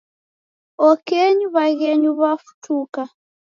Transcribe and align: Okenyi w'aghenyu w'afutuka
Okenyi 0.89 1.45
w'aghenyu 1.53 2.11
w'afutuka 2.19 3.01